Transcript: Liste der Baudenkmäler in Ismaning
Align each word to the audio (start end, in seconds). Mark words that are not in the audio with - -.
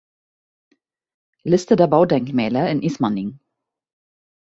Liste 1.43 1.75
der 1.75 1.85
Baudenkmäler 1.85 2.71
in 2.71 2.81
Ismaning 2.81 3.39